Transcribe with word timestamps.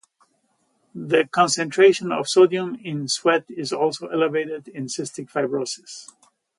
The 0.95 1.27
concentration 1.31 2.11
of 2.11 2.27
sodium 2.27 2.73
in 2.83 3.07
sweat 3.07 3.45
is 3.51 3.71
also 3.71 4.07
elevated 4.07 4.67
in 4.67 4.87
cystic 4.87 5.29
fibrosis. 5.29 6.07